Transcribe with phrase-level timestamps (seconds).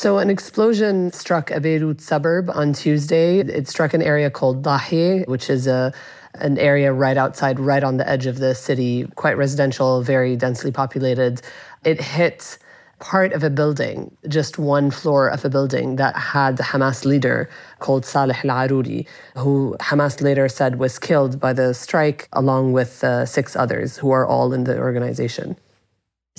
[0.00, 3.40] So, an explosion struck a Beirut suburb on Tuesday.
[3.40, 5.92] It struck an area called Dahieh, which is a
[6.36, 10.72] an area right outside, right on the edge of the city, quite residential, very densely
[10.72, 11.42] populated.
[11.84, 12.56] It hit
[12.98, 17.50] part of a building, just one floor of a building that had the Hamas leader
[17.78, 19.06] called Saleh al Arouri,
[19.36, 24.10] who Hamas later said was killed by the strike, along with uh, six others who
[24.12, 25.56] are all in the organization.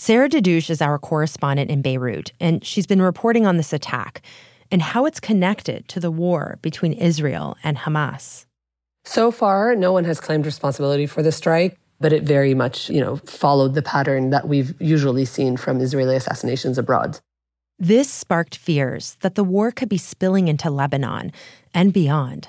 [0.04, 4.24] Sarah Dadouch is our correspondent in Beirut, and she's been reporting on this attack
[4.72, 8.48] and how it's connected to the war between Israel and Hamas.
[9.06, 13.00] So far, no one has claimed responsibility for the strike, but it very much, you
[13.00, 17.20] know, followed the pattern that we've usually seen from Israeli assassinations abroad.
[17.78, 21.32] This sparked fears that the war could be spilling into Lebanon
[21.76, 22.48] and beyond.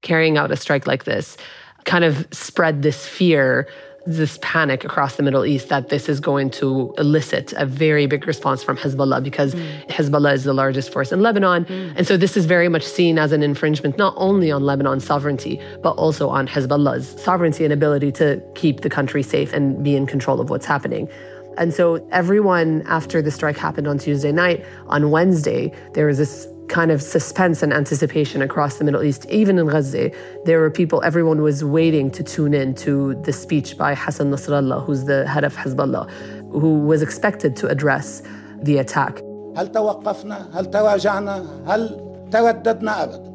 [0.00, 1.36] Carrying out a strike like this
[1.84, 3.68] kind of spread this fear
[4.06, 8.26] this panic across the Middle East that this is going to elicit a very big
[8.26, 9.86] response from Hezbollah because mm.
[9.88, 11.64] Hezbollah is the largest force in Lebanon.
[11.64, 11.94] Mm.
[11.96, 15.60] And so this is very much seen as an infringement not only on Lebanon's sovereignty,
[15.82, 20.06] but also on Hezbollah's sovereignty and ability to keep the country safe and be in
[20.06, 21.08] control of what's happening.
[21.56, 26.48] And so everyone, after the strike happened on Tuesday night, on Wednesday, there was this
[26.68, 30.10] kind of suspense and anticipation across the Middle East, even in Gaza.
[30.44, 34.84] There were people, everyone was waiting to tune in to the speech by Hasan Nasrallah,
[34.84, 36.10] who's the head of Hezbollah,
[36.50, 38.22] who was expected to address
[38.62, 39.22] the attack.
[39.56, 43.34] هل توقفنا؟ هل تواجعنا؟ هل ترددنا أبدا؟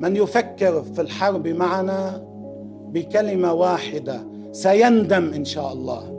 [0.00, 2.22] من يفكر في الحرب معنا
[2.92, 4.20] بكلمة واحدة
[4.52, 6.16] سيندم إن شاء الله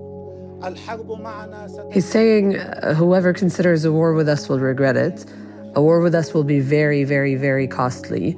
[1.92, 5.24] He's saying, uh, whoever considers a war with us will regret it.
[5.78, 8.36] A war with us will be very, very, very costly.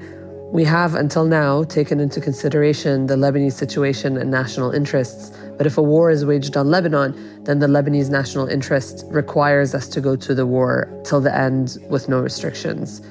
[0.51, 5.31] We have until now taken into consideration the Lebanese situation and national interests.
[5.57, 9.87] But if a war is waged on Lebanon, then the Lebanese national interest requires us
[9.87, 13.01] to go to the war till the end with no restrictions.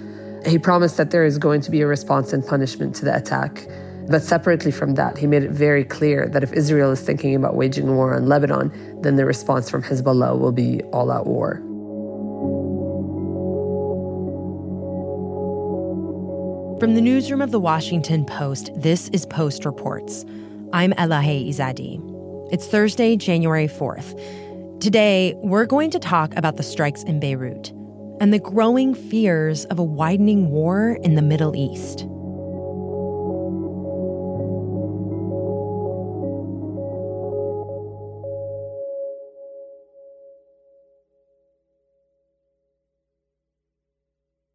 [0.44, 3.66] He promised that there is going to be a response and punishment to the attack.
[4.10, 7.56] But separately from that, he made it very clear that if Israel is thinking about
[7.56, 11.62] waging war on Lebanon, then the response from Hezbollah will be all out war.
[16.78, 20.24] From the newsroom of the Washington Post, this is Post Reports.
[20.72, 21.98] I'm Elahe Izadi.
[22.52, 24.80] It's Thursday, January 4th.
[24.80, 27.70] Today, we're going to talk about the strikes in Beirut
[28.20, 32.06] and the growing fears of a widening war in the Middle East.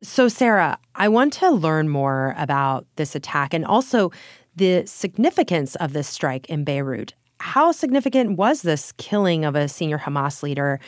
[0.03, 4.11] So, Sarah, I want to learn more about this attack and also
[4.53, 7.13] the significance of this strike in Beirut.
[7.39, 10.81] How significant was this killing of a senior Hamas leader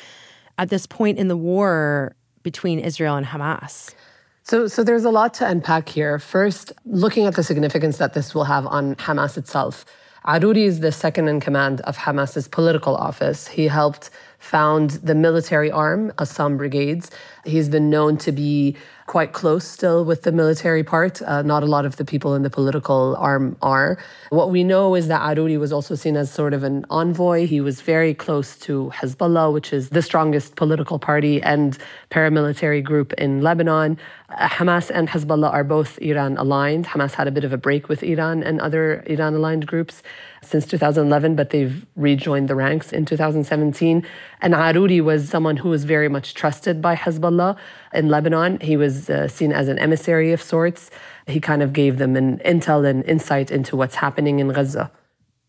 [0.58, 3.96] at this point in the war between Israel and Hamas?
[4.44, 6.20] So, so there's a lot to unpack here.
[6.20, 9.86] First, looking at the significance that this will have on Hamas itself.
[10.26, 13.48] Arouri is the second in command of Hamas's political office.
[13.48, 14.10] He helped
[14.40, 17.12] found the military arm, Qassam Brigades.
[17.46, 18.76] He's been known to be
[19.08, 21.22] quite close still with the military part.
[21.22, 23.98] Uh, not a lot of the people in the political arm are.
[24.30, 27.46] What we know is that Arouri was also seen as sort of an envoy.
[27.46, 31.78] He was very close to Hezbollah, which is the strongest political party and
[32.10, 33.98] paramilitary group in Lebanon.
[34.38, 36.86] Hamas and Hezbollah are both Iran aligned.
[36.88, 40.04] Hamas had a bit of a break with Iran and other Iran aligned groups
[40.42, 44.06] since 2011, but they've rejoined the ranks in 2017.
[44.42, 47.58] And Arouri was someone who was very much trusted by Hezbollah
[47.94, 48.60] in Lebanon.
[48.60, 50.92] He was uh, seen as an emissary of sorts.
[51.28, 54.92] He kind of gave them an intel and insight into what's happening in Gaza.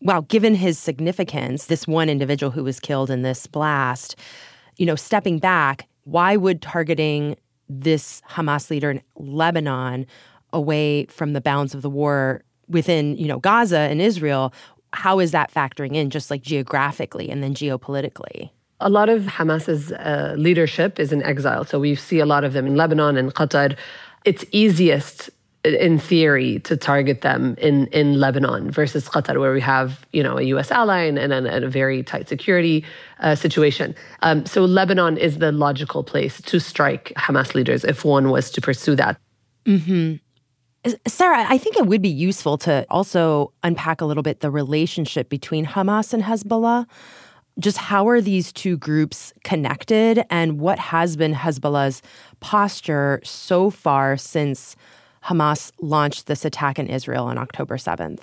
[0.01, 4.15] Wow, given his significance, this one individual who was killed in this blast,
[4.77, 7.35] you know, stepping back, why would targeting
[7.69, 10.05] this Hamas leader in Lebanon
[10.53, 14.53] away from the bounds of the war within, you know, Gaza and Israel,
[14.93, 18.49] how is that factoring in just like geographically and then geopolitically?
[18.79, 21.65] A lot of Hamas's uh, leadership is in exile.
[21.65, 23.75] So we see a lot of them in Lebanon and Qatar.
[24.23, 25.29] It's easiest
[25.63, 30.37] in theory to target them in, in Lebanon versus Qatar, where we have you know
[30.37, 30.71] a U.S.
[30.71, 32.85] ally and, and, and a very tight security
[33.19, 33.95] uh, situation.
[34.21, 38.61] Um, so Lebanon is the logical place to strike Hamas leaders if one was to
[38.61, 39.19] pursue that.
[39.65, 40.15] Mm-hmm.
[41.07, 45.27] Sarah, I think it would be useful to also unpack a little bit the relationship
[45.27, 46.85] between Hamas and Hezbollah.
[47.59, 52.03] Just how are these two groups connected, and what has been Hezbollah's
[52.39, 54.75] posture so far since
[55.27, 58.21] Hamas launched this attack in Israel on October 7th?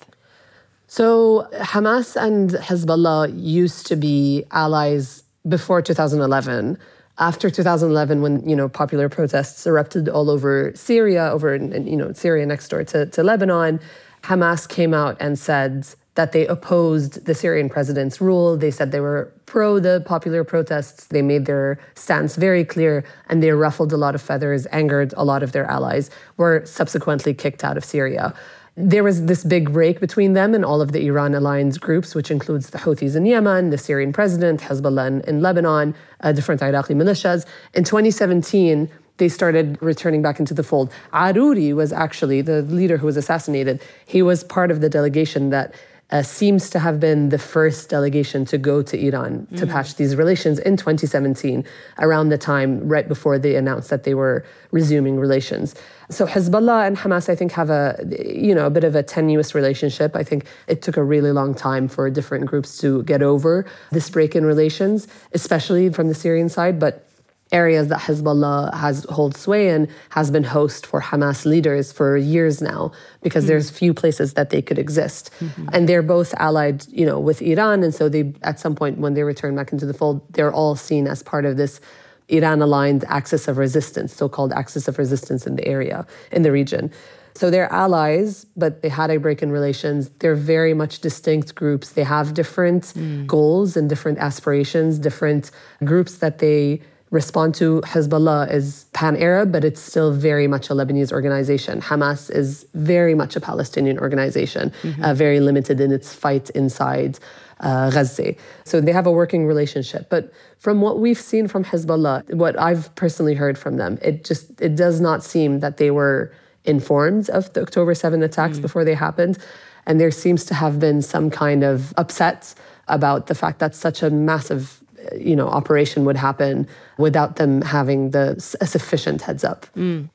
[0.86, 6.78] So, Hamas and Hezbollah used to be allies before 2011
[7.18, 12.12] after 2011 when you know popular protests erupted all over syria over in, you know
[12.12, 13.78] syria next door to, to lebanon
[14.22, 19.00] hamas came out and said that they opposed the syrian president's rule they said they
[19.00, 23.96] were pro the popular protests they made their stance very clear and they ruffled a
[23.96, 28.34] lot of feathers angered a lot of their allies were subsequently kicked out of syria
[28.76, 32.30] there was this big break between them and all of the Iran alliance groups, which
[32.30, 36.92] includes the Houthis in Yemen, the Syrian president, Hezbollah in, in Lebanon, uh, different Iraqi
[36.92, 37.46] militias.
[37.74, 40.92] In 2017, they started returning back into the fold.
[41.12, 43.80] Arouri was actually the leader who was assassinated.
[44.06, 45.72] He was part of the delegation that
[46.14, 49.72] uh, seems to have been the first delegation to go to Iran to mm.
[49.72, 51.64] patch these relations in 2017,
[51.98, 55.74] around the time right before they announced that they were resuming relations.
[56.10, 59.56] So Hezbollah and Hamas, I think, have a you know a bit of a tenuous
[59.56, 60.14] relationship.
[60.14, 64.08] I think it took a really long time for different groups to get over this
[64.08, 67.04] break in relations, especially from the Syrian side, but
[67.54, 72.60] areas that Hezbollah has hold sway in has been host for Hamas leaders for years
[72.60, 72.92] now
[73.22, 73.50] because mm-hmm.
[73.50, 75.30] there's few places that they could exist.
[75.40, 75.68] Mm-hmm.
[75.72, 79.14] And they're both allied, you know, with Iran and so they at some point when
[79.14, 81.80] they return back into the fold, they're all seen as part of this
[82.28, 86.90] Iran aligned axis of resistance, so-called axis of resistance in the area, in the region.
[87.34, 90.10] So they're allies, but they had a break in relations.
[90.20, 91.86] They're very much distinct groups.
[91.98, 93.26] They have different mm.
[93.26, 95.50] goals and different aspirations, different
[95.84, 96.80] groups that they
[97.14, 101.80] respond to Hezbollah is pan Arab, but it's still very much a Lebanese organization.
[101.80, 105.02] Hamas is very much a Palestinian organization, mm-hmm.
[105.02, 107.18] uh, very limited in its fight inside
[107.60, 108.34] uh, Gaza.
[108.64, 110.10] So they have a working relationship.
[110.10, 114.60] But from what we've seen from Hezbollah, what I've personally heard from them, it just
[114.60, 116.32] it does not seem that they were
[116.64, 118.62] informed of the October 7 attacks mm.
[118.62, 119.38] before they happened.
[119.86, 122.54] And there seems to have been some kind of upset
[122.88, 124.83] about the fact that such a massive
[125.16, 126.66] you know operation would happen
[126.98, 129.66] without them having the a sufficient heads up.
[129.76, 130.10] Mm.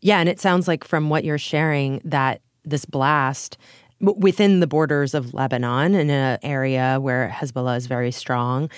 [0.00, 3.58] Yeah, and it sounds like from what you're sharing that this blast
[4.00, 8.70] within the borders of Lebanon in an area where Hezbollah is very strong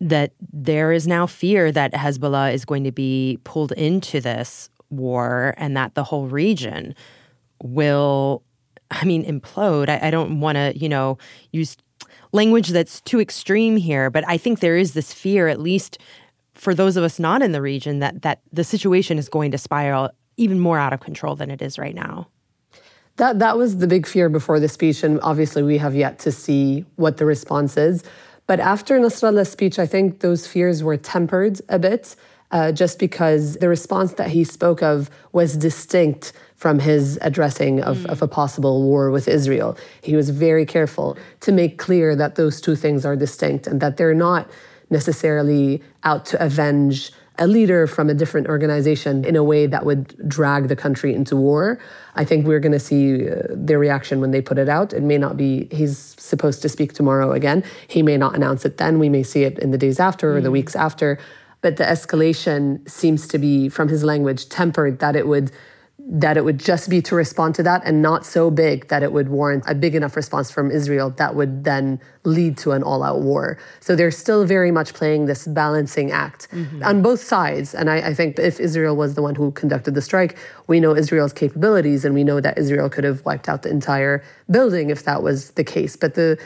[0.00, 5.54] that there is now fear that Hezbollah is going to be pulled into this war
[5.56, 6.94] and that the whole region
[7.62, 8.42] will
[8.90, 9.88] I mean implode.
[9.88, 11.18] I, I don't want to, you know,
[11.52, 11.76] use
[12.32, 15.98] language that's too extreme here, but I think there is this fear, at least
[16.54, 19.58] for those of us not in the region, that that the situation is going to
[19.58, 22.28] spiral even more out of control than it is right now.
[23.16, 26.32] That that was the big fear before the speech, and obviously we have yet to
[26.32, 28.04] see what the response is.
[28.46, 32.14] But after Nasrallah's speech, I think those fears were tempered a bit,
[32.50, 37.98] uh, just because the response that he spoke of was distinct from his addressing of,
[37.98, 38.06] mm.
[38.06, 39.76] of a possible war with Israel.
[40.00, 43.96] He was very careful to make clear that those two things are distinct and that
[43.96, 44.50] they're not
[44.88, 50.16] necessarily out to avenge a leader from a different organization in a way that would
[50.28, 51.78] drag the country into war.
[52.14, 54.94] I think we're going to see uh, their reaction when they put it out.
[54.94, 57.62] It may not be, he's supposed to speak tomorrow again.
[57.88, 58.98] He may not announce it then.
[58.98, 60.52] We may see it in the days after or the mm.
[60.52, 61.18] weeks after.
[61.62, 65.50] But the escalation seems to be, from his language, tempered that it would
[66.08, 69.12] that it would just be to respond to that and not so big that it
[69.12, 73.02] would warrant a big enough response from Israel that would then lead to an all
[73.02, 73.58] out war.
[73.80, 76.82] So they're still very much playing this balancing act mm-hmm.
[76.84, 77.74] on both sides.
[77.74, 80.38] And I, I, think if Israel was the one who conducted the strike,
[80.68, 84.22] we know Israel's capabilities and we know that Israel could have wiped out the entire
[84.48, 85.96] building if that was the case.
[85.96, 86.38] But the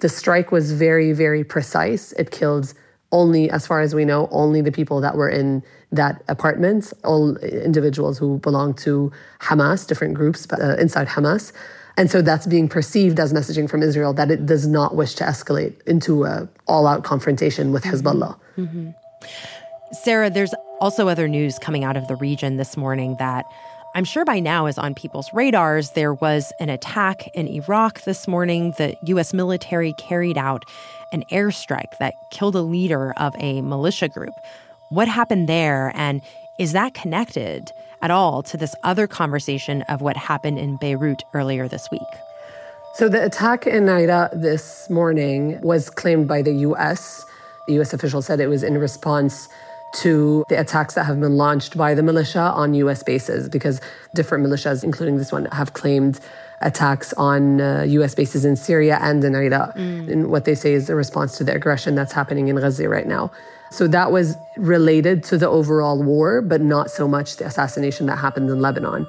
[0.00, 2.12] the strike was very, very precise.
[2.12, 2.74] It killed
[3.12, 7.36] only, as far as we know, only the people that were in that apartment, all
[7.36, 11.52] individuals who belong to Hamas, different groups uh, inside Hamas.
[11.96, 15.24] And so that's being perceived as messaging from Israel that it does not wish to
[15.24, 17.96] escalate into a all-out confrontation with mm-hmm.
[17.96, 18.38] Hezbollah.
[18.58, 18.90] Mm-hmm.
[19.92, 23.46] Sarah, there's also other news coming out of the region this morning that
[23.96, 25.92] I'm sure by now is on people's radars.
[25.92, 28.74] There was an attack in Iraq this morning.
[28.76, 29.32] The U.S.
[29.32, 30.66] military carried out
[31.14, 34.34] an airstrike that killed a leader of a militia group.
[34.90, 35.92] What happened there?
[35.94, 36.20] And
[36.58, 37.72] is that connected
[38.02, 42.02] at all to this other conversation of what happened in Beirut earlier this week?
[42.96, 47.24] So, the attack in Naira this morning was claimed by the US.
[47.66, 49.48] The US official said it was in response
[49.94, 53.80] to the attacks that have been launched by the militia on US bases because
[54.14, 56.20] different militias, including this one, have claimed
[56.60, 59.74] attacks on uh, US bases in Syria and in Iraq.
[59.76, 60.10] Mm.
[60.10, 63.06] And what they say is a response to the aggression that's happening in Gaza right
[63.06, 63.30] now.
[63.70, 68.16] So that was related to the overall war, but not so much the assassination that
[68.16, 69.06] happened in Lebanon.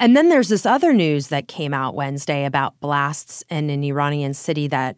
[0.00, 4.32] And then there's this other news that came out Wednesday about blasts in an Iranian
[4.32, 4.96] city that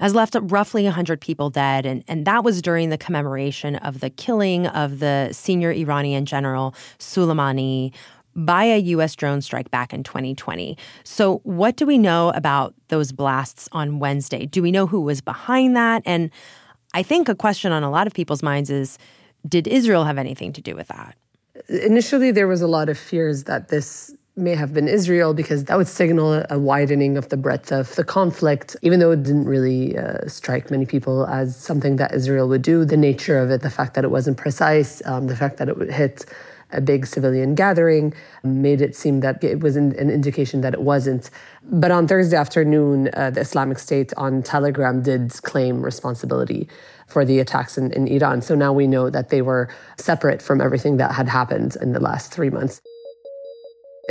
[0.00, 1.86] has left roughly 100 people dead.
[1.86, 6.74] And, and that was during the commemoration of the killing of the senior Iranian general
[6.98, 7.92] Soleimani
[8.34, 9.14] by a U.S.
[9.14, 10.78] drone strike back in 2020.
[11.04, 14.46] So, what do we know about those blasts on Wednesday?
[14.46, 16.02] Do we know who was behind that?
[16.06, 16.30] And
[16.94, 18.98] I think a question on a lot of people's minds is
[19.48, 21.16] did Israel have anything to do with that?
[21.68, 25.76] Initially, there was a lot of fears that this may have been Israel because that
[25.76, 29.98] would signal a widening of the breadth of the conflict, even though it didn't really
[29.98, 32.84] uh, strike many people as something that Israel would do.
[32.84, 35.76] The nature of it, the fact that it wasn't precise, um, the fact that it
[35.76, 36.24] would hit
[36.72, 41.30] a big civilian gathering made it seem that it was an, indication that it wasn't.
[41.64, 46.68] But on Thursday afternoon, uh, the Islamic State on Telegram did claim responsibility
[47.06, 48.40] for the attacks in, in Iran.
[48.40, 52.00] So now we know that they were separate from everything that had happened in the
[52.00, 52.80] last three months.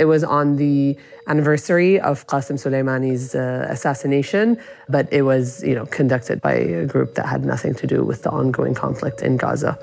[0.00, 5.84] It was on the anniversary of Qasem Soleimani's uh, assassination, but it was, you know,
[5.84, 9.78] conducted by a group that had nothing to do with the ongoing conflict in Gaza.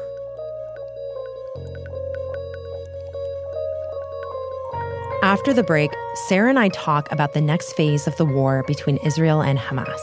[5.22, 5.92] After the break,
[6.28, 10.02] Sarah and I talk about the next phase of the war between Israel and Hamas.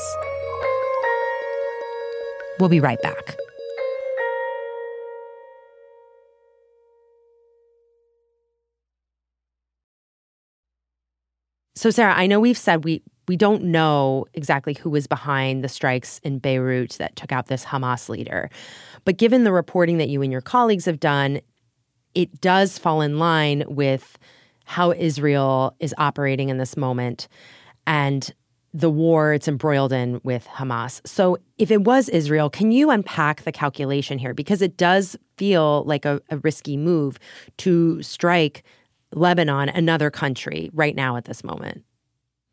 [2.60, 3.36] We'll be right back.
[11.74, 15.68] So, Sarah, I know we've said we, we don't know exactly who was behind the
[15.68, 18.48] strikes in Beirut that took out this Hamas leader.
[19.04, 21.40] But given the reporting that you and your colleagues have done,
[22.14, 24.18] it does fall in line with
[24.66, 27.28] how Israel is operating in this moment
[27.86, 28.32] and
[28.72, 31.00] the war it's embroiled in with Hamas.
[31.06, 34.34] So, if it was Israel, can you unpack the calculation here?
[34.34, 37.18] Because it does feel like a, a risky move
[37.58, 38.64] to strike
[39.14, 41.84] Lebanon, another country, right now at this moment.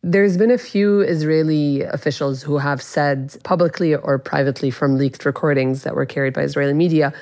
[0.03, 5.84] There's been a few Israeli officials who have said publicly or privately from leaked recordings
[5.84, 7.13] that were carried by Israeli media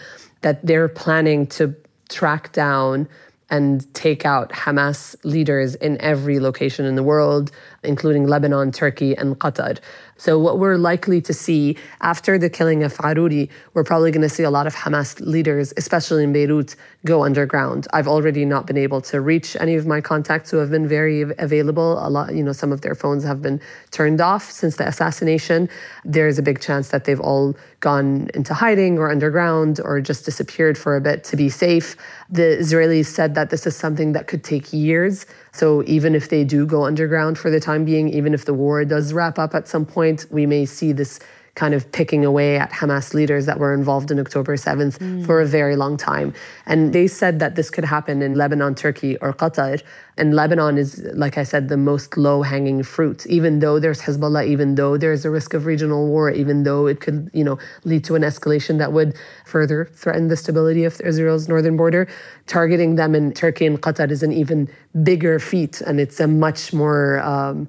[0.41, 1.75] that they're planning to
[2.08, 3.08] track down
[3.50, 7.51] and take out Hamas leaders in every location in the world,
[7.83, 9.79] including Lebanon, Turkey, and Qatar.
[10.17, 14.29] So, what we're likely to see after the killing of Arouri, we're probably going to
[14.29, 17.88] see a lot of Hamas leaders, especially in Beirut, go underground.
[17.93, 21.21] I've already not been able to reach any of my contacts who have been very
[21.21, 22.05] available.
[22.05, 25.69] A lot, you know, some of their phones have been turned off since the assassination.
[26.03, 30.77] There's a big chance that they've all gone into hiding or underground or just disappeared
[30.77, 31.95] for a bit to be safe.
[32.29, 35.25] The Israelis said that this is something that could take years.
[35.51, 38.86] So even if they do go underground for the time being, even if the war
[38.86, 41.20] does wrap up at some point, we may see this
[41.59, 45.25] kind of picking away at Hamas leaders that were involved in October 7th mm.
[45.25, 46.33] for a very long time.
[46.65, 49.83] And they said that this could happen in Lebanon, Turkey, or Qatar.
[50.19, 50.89] And Lebanon is,
[51.23, 55.25] like I said, the most low hanging fruit, even though there's Hezbollah, even though there's
[55.25, 58.77] a risk of regional war, even though it could, you know, lead to an escalation
[58.77, 62.07] that would further threaten the stability of Israel's northern border.
[62.47, 64.69] Targeting them in Turkey and Qatar is an even
[65.03, 67.67] bigger feat, and it's a much more, um,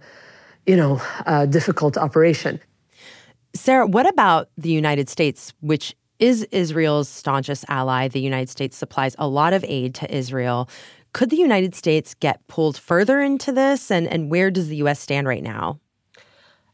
[0.64, 2.60] you know, uh, difficult operation.
[3.54, 8.08] Sarah, what about the United States, which is Israel's staunchest ally?
[8.08, 10.68] The United States supplies a lot of aid to Israel.
[11.12, 13.90] Could the United States get pulled further into this?
[13.90, 15.00] And, and where does the U.S.
[15.00, 15.80] stand right now?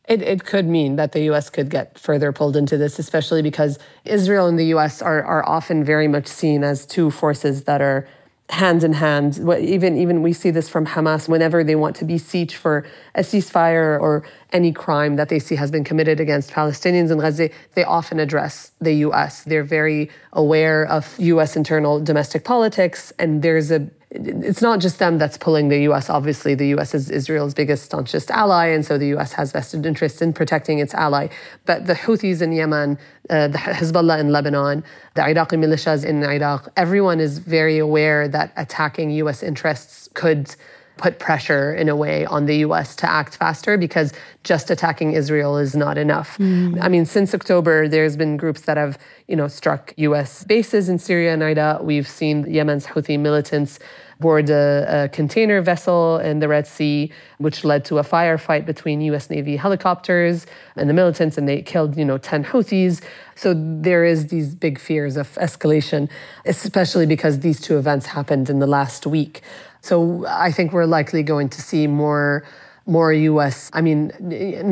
[0.08, 1.50] It, it could mean that the U.S.
[1.50, 5.02] could get further pulled into this, especially because Israel and the U.S.
[5.02, 8.06] are, are often very much seen as two forces that are
[8.50, 9.38] hand in hand.
[9.58, 14.00] Even even we see this from Hamas whenever they want to beseech for a ceasefire
[14.00, 18.20] or any crime that they see has been committed against Palestinians in Gaza, they often
[18.20, 19.42] address the U.S.
[19.42, 21.56] They're very aware of U.S.
[21.56, 26.08] internal domestic politics, and there's a it's not just them that's pulling the US.
[26.08, 30.22] Obviously, the US is Israel's biggest, staunchest ally, and so the US has vested interest
[30.22, 31.28] in protecting its ally.
[31.64, 32.98] But the Houthis in Yemen,
[33.30, 34.84] uh, the Hezbollah in Lebanon,
[35.14, 40.54] the Iraqi militias in Iraq, everyone is very aware that attacking US interests could
[40.96, 44.12] put pressure in a way on the US to act faster because
[44.44, 46.38] just attacking Israel is not enough.
[46.38, 46.82] Mm.
[46.82, 48.98] I mean, since October, there's been groups that have,
[49.28, 51.82] you know, struck US bases in Syria and Iraq.
[51.82, 53.78] We've seen Yemen's Houthi militants
[54.20, 59.00] board a, a, container vessel in the Red Sea, which led to a firefight between
[59.02, 59.28] U.S.
[59.28, 63.02] Navy helicopters and the militants, and they killed, you know, 10 Houthis.
[63.34, 66.08] So there is these big fears of escalation,
[66.46, 69.42] especially because these two events happened in the last week.
[69.86, 72.44] So I think we're likely going to see more
[72.88, 74.12] more US I mean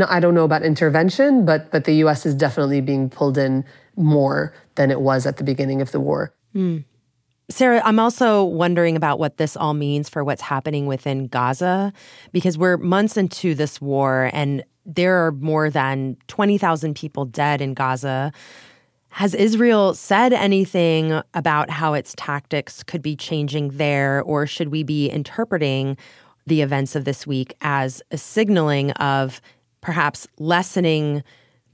[0.09, 3.65] I don't know about intervention but but the US is definitely being pulled in
[3.97, 6.33] more than it was at the beginning of the war.
[6.55, 6.85] Mm.
[7.51, 11.93] Sarah, I'm also wondering about what this all means for what's happening within Gaza
[12.33, 17.75] because we're months into this war and there are more than 20,000 people dead in
[17.75, 18.33] Gaza.
[19.15, 24.83] Has Israel said anything about how its tactics could be changing there, or should we
[24.83, 25.97] be interpreting
[26.49, 29.41] the events of this week as a signaling of
[29.83, 31.23] perhaps lessening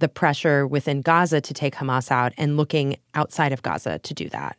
[0.01, 4.29] the pressure within Gaza to take Hamas out and looking outside of Gaza to do
[4.29, 4.59] that?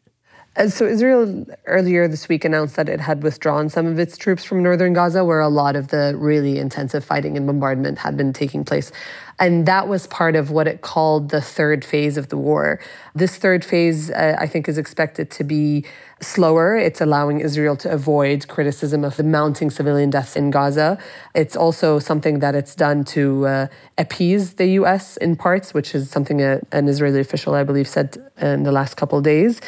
[0.58, 4.62] So Israel earlier this week announced that it had withdrawn some of its troops from
[4.62, 8.66] northern Gaza, where a lot of the really intensive fighting and bombardment had been taking
[8.66, 8.92] place.
[9.40, 12.82] And that was part of what it called the third phase of the war.
[13.16, 15.86] This third phase, uh, I think, is expected to be
[16.20, 16.76] slower.
[16.76, 20.98] It's allowing Israel to avoid criticism of the mounting civilian deaths in Gaza.
[21.34, 23.68] It's also something that it's done to uh,
[23.98, 25.16] appease the U.S.
[25.16, 28.98] in parts, which is something a, an Israeli official, I believe, said in the last
[28.98, 29.62] couple days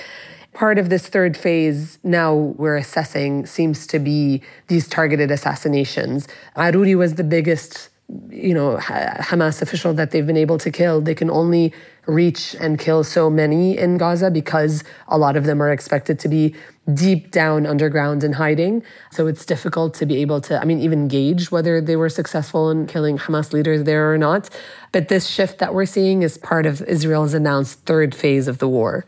[0.53, 6.27] part of this third phase now we're assessing seems to be these targeted assassinations.
[6.55, 7.89] Arouri was the biggest,
[8.29, 11.01] you know, Hamas official that they've been able to kill.
[11.01, 11.74] They can only
[12.05, 16.27] reach and kill so many in Gaza because a lot of them are expected to
[16.27, 16.53] be
[16.93, 18.83] deep down underground and hiding.
[19.12, 22.69] So it's difficult to be able to, I mean, even gauge whether they were successful
[22.69, 24.50] in killing Hamas leaders there or not.
[24.91, 28.67] But this shift that we're seeing is part of Israel's announced third phase of the
[28.67, 29.05] war.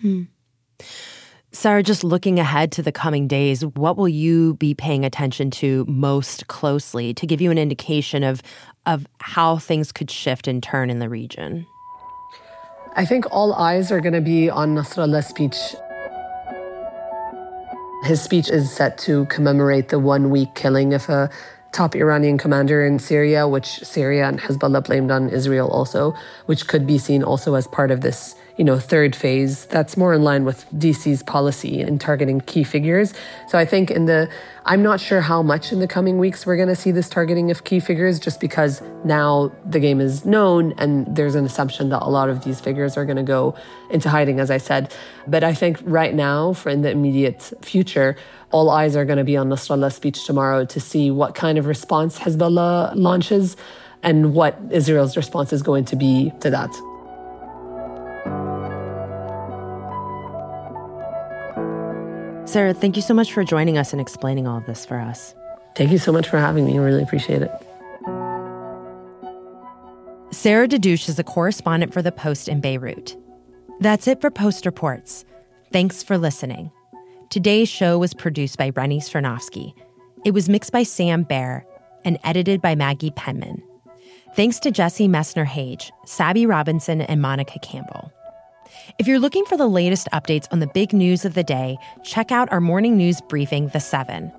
[0.00, 0.22] Hmm.
[1.50, 5.84] Sarah, just looking ahead to the coming days, what will you be paying attention to
[5.88, 8.42] most closely to give you an indication of,
[8.84, 11.66] of how things could shift and turn in the region?
[12.96, 15.56] I think all eyes are going to be on Nasrallah's speech.
[18.04, 21.30] His speech is set to commemorate the one week killing of a
[21.72, 26.14] top Iranian commander in Syria, which Syria and Hezbollah blamed on Israel also,
[26.46, 30.12] which could be seen also as part of this you know, third phase that's more
[30.12, 33.14] in line with DC's policy in targeting key figures.
[33.46, 34.28] So I think in the,
[34.66, 37.52] I'm not sure how much in the coming weeks we're going to see this targeting
[37.52, 42.02] of key figures just because now the game is known and there's an assumption that
[42.02, 43.54] a lot of these figures are going to go
[43.90, 44.92] into hiding, as I said.
[45.28, 48.16] But I think right now, for in the immediate future,
[48.50, 51.66] all eyes are going to be on Nasrallah's speech tomorrow to see what kind of
[51.66, 53.56] response Hezbollah launches
[54.02, 56.87] and what Israel's response is going to be to that.
[62.48, 65.34] Sarah, thank you so much for joining us and explaining all of this for us.
[65.76, 66.78] Thank you so much for having me.
[66.78, 67.50] I really appreciate it.
[70.30, 73.14] Sarah Dadouch is a correspondent for The Post in Beirut.
[73.80, 75.26] That's it for Post Reports.
[75.72, 76.70] Thanks for listening.
[77.28, 79.74] Today's show was produced by Rennie Svirnovskiy.
[80.24, 81.66] It was mixed by Sam Bair
[82.02, 83.62] and edited by Maggie Penman.
[84.34, 88.10] Thanks to Jesse Mesner-Hage, Sabby Robinson, and Monica Campbell.
[88.98, 92.30] If you're looking for the latest updates on the big news of the day, check
[92.32, 94.32] out our morning news briefing, The Seven.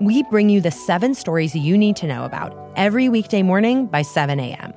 [0.00, 4.02] We bring you the seven stories you need to know about every weekday morning by
[4.02, 4.72] 7 a.m.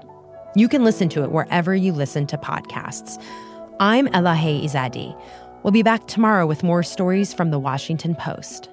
[0.55, 3.21] You can listen to it wherever you listen to podcasts.
[3.79, 5.19] I'm Elahe Izadi.
[5.63, 8.69] We'll be back tomorrow with more stories from the Washington Post.